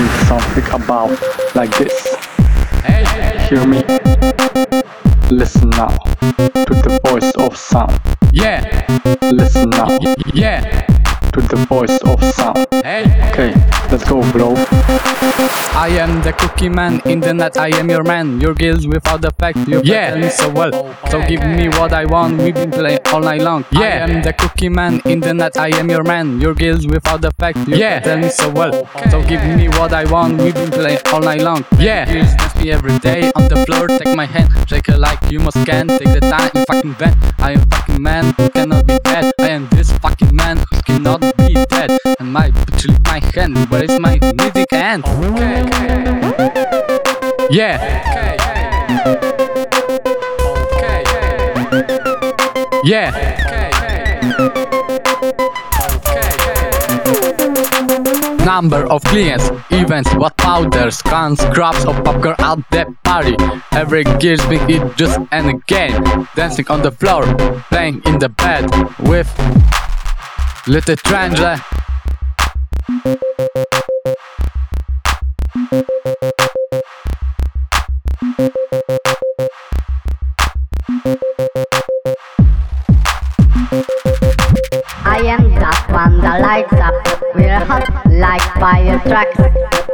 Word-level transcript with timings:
sing 0.00 0.26
something 0.26 0.66
about 0.72 1.10
like 1.54 1.76
this. 1.76 2.16
Hear 3.48 3.66
me? 3.66 3.82
Listen 5.30 5.70
now 5.70 5.88
to 5.88 6.74
the 6.86 7.00
voice 7.04 7.30
of 7.36 7.56
sound. 7.56 8.00
yeah, 8.32 8.60
Listen 9.22 9.70
now 9.70 9.98
yeah. 10.34 10.60
to 11.32 11.40
the 11.40 11.56
voice 11.68 11.98
of 12.02 12.22
sound. 12.34 12.66
Hey, 12.82 13.04
Okay, 13.32 13.52
let's 13.90 14.04
go, 14.04 14.20
bro. 14.32 14.54
I 15.80 15.88
am 15.96 16.20
the 16.20 16.34
cookie 16.34 16.68
man 16.68 17.00
in 17.06 17.20
the 17.20 17.32
net. 17.32 17.56
I 17.56 17.68
am 17.78 17.88
your 17.88 18.02
man. 18.02 18.38
Your 18.38 18.52
gills 18.52 18.86
without 18.86 19.22
the 19.22 19.30
fact. 19.30 19.56
You 19.66 19.80
yeah. 19.82 20.14
me 20.14 20.28
so 20.28 20.50
well. 20.50 20.72
So 21.08 21.26
give 21.26 21.42
me 21.42 21.70
what 21.70 21.94
I 21.94 22.04
want. 22.04 22.36
We've 22.36 22.54
been 22.54 22.70
playing 22.70 22.98
all 23.06 23.22
night 23.22 23.40
long. 23.40 23.64
Yeah. 23.72 23.80
I 23.80 24.10
am 24.10 24.20
the 24.20 24.34
cookie 24.34 24.68
man 24.68 25.00
in 25.06 25.20
the 25.20 25.32
net. 25.32 25.56
I 25.56 25.68
am 25.78 25.88
your 25.88 26.02
man. 26.02 26.38
Your 26.38 26.52
gills 26.52 26.86
without 26.86 27.22
the 27.22 27.30
fact. 27.30 27.66
You 27.66 27.76
yeah. 27.76 28.00
tell 28.00 28.22
so 28.28 28.50
well. 28.50 28.86
So 29.10 29.24
give 29.24 29.42
me 29.56 29.68
what 29.68 29.94
I 29.94 30.04
want. 30.04 30.42
We've 30.42 30.52
been 30.52 30.70
playing 30.70 30.98
all 31.14 31.20
night 31.20 31.40
long. 31.40 31.64
Yeah. 31.78 32.06
You 32.10 32.24
dance 32.24 32.54
me 32.56 32.72
every 32.72 32.98
day 32.98 33.32
on 33.34 33.48
the 33.48 33.64
floor. 33.64 33.88
Take 33.88 34.14
my 34.14 34.26
hand, 34.26 34.52
shake 34.68 34.90
it 34.90 34.98
like 34.98 35.18
you 35.30 35.40
must 35.40 35.64
can. 35.64 35.88
Take 35.88 36.12
the 36.12 36.20
time 36.20 36.50
you 36.54 36.64
fucking 36.66 36.92
bend. 36.92 37.16
I 37.38 37.52
am 37.52 37.66
fucking 37.70 38.02
man 38.02 38.34
who 38.34 38.50
cannot 38.50 38.86
be 38.86 38.98
dead. 38.98 39.32
I 39.40 39.48
am 39.48 39.66
this 39.70 39.90
fucking 39.98 40.36
man 40.36 40.58
who 40.58 40.82
cannot 40.82 41.20
be 41.38 41.54
dead. 41.70 41.98
And 42.18 42.30
my 42.30 42.50
bitch 42.50 42.86
lick 42.86 43.02
my 43.04 43.20
hand. 43.34 43.56
Where 43.70 43.84
is 43.84 43.98
my 43.98 44.18
music? 44.60 44.72
Okay. 44.72 45.02
Yeah. 47.50 47.78
Yeah. 52.84 53.10
Number 58.44 58.86
of 58.90 59.02
clients, 59.04 59.50
events, 59.70 60.12
what 60.14 60.36
powders, 60.36 61.00
cans, 61.02 61.40
scraps 61.40 61.84
of 61.84 62.02
popcorn 62.04 62.34
at 62.38 62.58
the 62.70 62.94
party. 63.04 63.36
Every 63.72 64.04
gear's 64.18 64.40
it 64.44 64.96
just 64.96 65.18
and 65.30 65.50
again. 65.50 66.26
Dancing 66.34 66.66
on 66.68 66.82
the 66.82 66.90
floor, 66.90 67.22
playing 67.70 68.02
in 68.06 68.18
the 68.18 68.28
bed 68.28 68.68
with 68.98 69.28
little 70.66 70.96
Trangler. 70.96 71.58
Like 87.70 88.42
fire 88.58 88.98
trucks. 89.06 89.36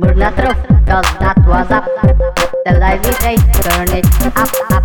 Burn 0.00 0.18
the 0.18 0.32
roof, 0.40 0.56
cause 0.86 1.10
that 1.20 1.36
was 1.46 1.70
up. 1.70 1.84
The 2.64 2.78
light 2.78 3.02
DJ, 3.02 3.36
turn 3.62 3.88
it 3.96 4.06
up, 4.36 4.48
up. 4.72 4.84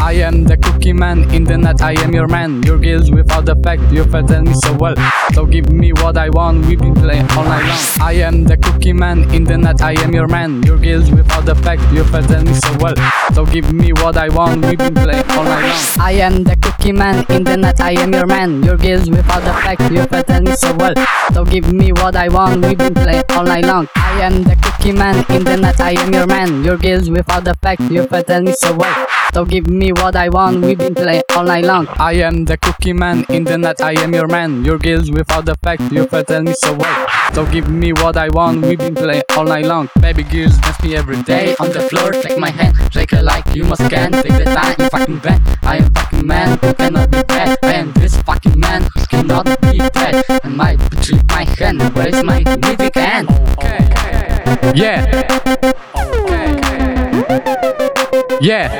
I 0.00 0.14
am 0.14 0.44
the 0.44 0.53
cookie 0.84 0.92
man 0.92 1.34
in 1.34 1.44
the 1.44 1.56
net. 1.56 1.80
I 1.80 1.92
am 2.02 2.12
your 2.12 2.28
man. 2.28 2.62
Your 2.62 2.78
gills 2.78 3.10
without 3.10 3.46
the 3.46 3.56
fact. 3.56 3.90
You 3.90 4.04
tell 4.04 4.42
me 4.42 4.52
so 4.52 4.74
well. 4.74 4.94
So 5.32 5.46
give 5.46 5.72
me 5.72 5.94
what 5.94 6.18
I 6.18 6.28
want. 6.28 6.66
We've 6.66 6.78
been 6.78 6.94
playing 6.94 7.26
all 7.30 7.44
night 7.44 7.64
long. 7.64 8.06
I 8.06 8.12
am 8.20 8.44
the 8.44 8.58
cookie 8.58 8.92
man 8.92 9.34
in 9.34 9.44
the 9.44 9.56
net. 9.56 9.80
I 9.80 9.92
am 10.02 10.12
your 10.12 10.28
man. 10.28 10.62
Your 10.62 10.76
gills 10.76 11.10
without 11.10 11.46
the 11.46 11.54
fact. 11.54 11.80
You 11.90 12.04
tell 12.04 12.44
me 12.44 12.52
so 12.52 12.76
well. 12.80 12.94
So 13.32 13.46
give 13.46 13.72
me 13.72 13.94
what 13.94 14.18
I 14.18 14.28
want. 14.28 14.66
We've 14.66 14.76
been 14.76 14.94
playing 14.94 15.24
all 15.30 15.44
night 15.44 15.62
long. 15.62 16.04
I 16.04 16.12
am 16.20 16.44
the 16.44 16.56
cookie 16.56 16.92
man 16.92 17.24
in 17.30 17.44
the 17.44 17.56
net. 17.56 17.80
I 17.80 17.92
am 17.92 18.12
your 18.12 18.26
man. 18.26 18.62
Your 18.62 18.76
gills 18.76 19.08
without 19.08 19.40
the 19.40 19.54
fact. 19.64 19.90
You 19.90 20.04
tell 20.06 20.42
me 20.42 20.52
so 20.52 20.74
well. 20.74 20.94
So 21.32 21.46
give 21.46 21.72
me 21.72 21.92
what 21.92 22.14
I 22.14 22.28
want. 22.28 22.66
We've 22.66 22.76
been 22.76 22.92
playing 22.92 23.24
all 23.30 23.44
night 23.44 23.64
long. 23.64 23.88
I 23.96 24.20
am 24.20 24.42
the 24.44 24.54
cookie 24.56 24.73
man 24.92 25.24
in 25.30 25.44
the 25.44 25.56
net. 25.56 25.80
I 25.80 25.92
am 26.00 26.12
your 26.12 26.26
man. 26.26 26.64
Your 26.64 26.76
gills 26.76 27.10
without 27.10 27.44
the 27.44 27.54
fact. 27.62 27.82
You 27.90 28.06
tell 28.06 28.42
me 28.42 28.52
so 28.52 28.74
well. 28.74 29.06
So 29.34 29.44
give 29.44 29.66
me 29.66 29.90
what 29.90 30.14
I 30.14 30.28
want, 30.28 30.64
we've 30.64 30.78
been 30.78 30.94
playing 30.94 31.24
all 31.34 31.42
night 31.42 31.64
long. 31.64 31.88
I 31.98 32.12
am 32.22 32.44
the 32.44 32.56
cookie 32.56 32.92
man 32.92 33.26
in 33.28 33.42
the 33.42 33.58
net, 33.58 33.80
I 33.80 34.00
am 34.00 34.14
your 34.14 34.28
man. 34.28 34.64
Your 34.64 34.78
gills 34.78 35.10
without 35.10 35.44
the 35.44 35.56
fact, 35.56 35.82
you 35.90 36.06
tell 36.06 36.42
me 36.44 36.52
so 36.52 36.72
well. 36.72 37.08
So 37.32 37.44
give 37.44 37.68
me 37.68 37.92
what 37.92 38.16
I 38.16 38.28
want, 38.28 38.64
we've 38.64 38.78
been 38.78 38.94
playing 38.94 39.24
all 39.36 39.42
night 39.42 39.64
long. 39.64 39.90
Baby 40.00 40.22
girls 40.22 40.56
dance 40.58 40.80
me 40.84 40.94
every 40.94 41.20
day 41.24 41.56
on 41.58 41.70
the 41.72 41.80
floor, 41.80 42.12
take 42.12 42.38
my 42.38 42.50
hand, 42.50 42.76
shake 42.92 43.12
it 43.12 43.24
like 43.24 43.44
you 43.56 43.64
must 43.64 43.90
can. 43.90 44.12
Take 44.12 44.38
the 44.38 44.44
time, 44.44 44.76
you 44.78 44.88
fucking 44.88 45.18
bend. 45.18 45.42
I 45.64 45.78
am 45.78 45.92
fucking 45.92 46.24
man 46.24 46.56
who 46.58 46.72
cannot 46.74 47.10
be 47.10 47.24
am 47.28 47.92
this 47.94 48.16
fucking 48.22 48.60
man 48.60 48.82
who 48.94 49.06
cannot 49.06 49.60
be 49.62 49.78
dead. 49.78 50.24
And 50.44 50.56
my 50.56 50.76
bitch 50.76 51.10
my 51.28 51.42
hand, 51.58 51.82
where 51.96 52.06
is 52.06 52.22
my? 52.22 52.44
Okay. 52.46 53.33
Yeah. 54.74 55.24
Yeah. 58.40 58.70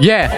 Yeah. 0.00 0.30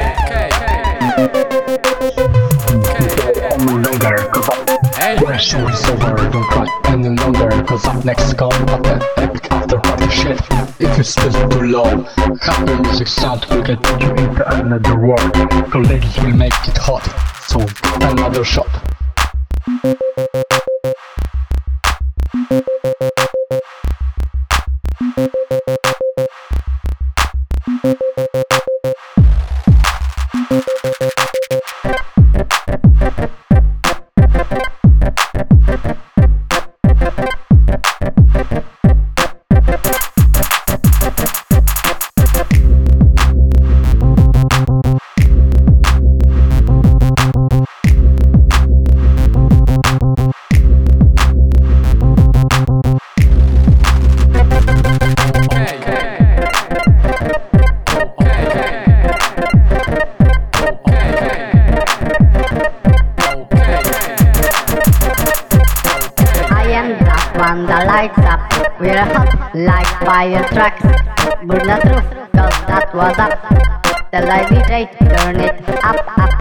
I'm 3.50 3.82
longer, 3.82 4.16
cause 4.32 4.48
I'm 4.50 4.62
Hey. 4.94 5.16
Over, 5.16 6.30
don't 6.30 6.44
cry 6.44 6.66
any 6.86 7.08
longer 7.08 7.64
Cause 7.64 7.84
up 7.86 8.04
next 8.04 8.34
come 8.34 8.52
up 8.52 8.82
the 8.82 9.12
epic 9.18 9.50
after 9.52 9.78
party 9.78 10.08
shit 10.10 10.40
If 10.80 10.96
you 10.96 11.04
spit 11.04 11.32
too 11.50 11.62
low, 11.62 12.02
happy 12.40 12.82
music 12.82 13.08
sound 13.08 13.44
will 13.46 13.62
get 13.62 13.78
you 14.00 14.10
into 14.10 14.60
another 14.60 14.98
world 14.98 15.32
Cause 15.70 15.88
ladies 15.88 16.16
will 16.18 16.36
make 16.36 16.52
it 16.66 16.78
hot, 16.78 17.04
so 17.46 17.60
another 18.06 18.44
shot 18.44 18.68
I 19.64 20.21
one 67.52 67.66
that 67.66 67.86
lights 67.86 68.18
up. 68.32 68.40
We're 68.80 69.04
hot 69.12 69.30
like 69.54 69.90
fire 70.00 70.44
trucks. 70.54 70.82
Burn 71.46 71.66
the 71.68 71.76
roof, 71.84 72.06
cause 72.32 72.58
that 72.68 72.88
was 72.94 73.18
up. 73.18 73.32
The 74.10 74.20
light 74.24 74.48
DJ, 74.48 74.72
turn 74.96 75.36
it 75.36 75.56
up, 75.84 76.00
up, 76.16 76.22
up. 76.22 76.32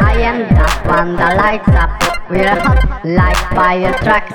I 0.00 0.14
am 0.30 0.38
that 0.54 0.74
one 0.86 1.16
that 1.16 1.32
lights 1.36 1.74
up. 1.82 1.90
We're 2.30 2.54
hot 2.64 3.04
like 3.04 3.42
fire 3.56 3.94
trucks. 4.04 4.32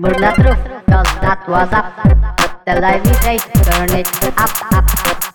Burn 0.00 0.20
the 0.22 0.32
roof, 0.44 0.60
cause 0.86 1.10
that 1.24 1.40
was 1.48 1.72
up. 1.72 1.86
The 2.64 2.80
light 2.80 3.02
DJ, 3.02 3.38
turn 3.64 3.90
it 3.98 4.06
up, 4.38 4.54
up. 4.72 5.25